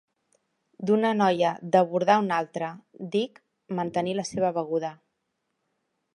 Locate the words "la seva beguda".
4.23-4.95